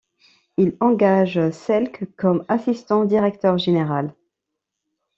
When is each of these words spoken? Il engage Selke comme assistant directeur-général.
Il 0.57 0.75
engage 0.79 1.51
Selke 1.51 2.05
comme 2.17 2.43
assistant 2.47 3.05
directeur-général. 3.05 4.15